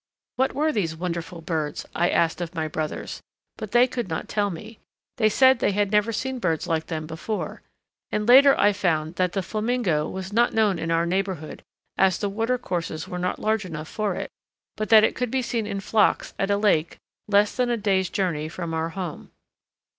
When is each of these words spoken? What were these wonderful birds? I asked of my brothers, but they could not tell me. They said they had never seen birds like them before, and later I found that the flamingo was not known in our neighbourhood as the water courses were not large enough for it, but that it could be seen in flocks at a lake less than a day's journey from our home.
What 0.35 0.53
were 0.55 0.71
these 0.71 0.95
wonderful 0.95 1.41
birds? 1.41 1.85
I 1.93 2.09
asked 2.09 2.41
of 2.41 2.55
my 2.55 2.67
brothers, 2.67 3.21
but 3.57 3.69
they 3.71 3.85
could 3.85 4.07
not 4.09 4.27
tell 4.27 4.49
me. 4.49 4.79
They 5.17 5.29
said 5.29 5.59
they 5.59 5.73
had 5.73 5.91
never 5.91 6.11
seen 6.11 6.39
birds 6.39 6.65
like 6.65 6.87
them 6.87 7.05
before, 7.05 7.61
and 8.11 8.27
later 8.27 8.59
I 8.59 8.73
found 8.73 9.17
that 9.17 9.33
the 9.33 9.43
flamingo 9.43 10.09
was 10.09 10.33
not 10.33 10.55
known 10.55 10.79
in 10.79 10.89
our 10.89 11.05
neighbourhood 11.05 11.61
as 11.99 12.17
the 12.17 12.29
water 12.29 12.57
courses 12.57 13.07
were 13.07 13.19
not 13.19 13.37
large 13.37 13.63
enough 13.63 13.87
for 13.89 14.15
it, 14.15 14.31
but 14.75 14.89
that 14.89 15.03
it 15.03 15.13
could 15.15 15.29
be 15.29 15.43
seen 15.43 15.67
in 15.67 15.79
flocks 15.79 16.33
at 16.39 16.49
a 16.49 16.57
lake 16.57 16.97
less 17.27 17.55
than 17.55 17.69
a 17.69 17.77
day's 17.77 18.09
journey 18.09 18.49
from 18.49 18.73
our 18.73 18.89
home. 18.89 19.29